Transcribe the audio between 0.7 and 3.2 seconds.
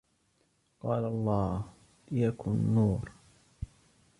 وقال الله: ليكن نور!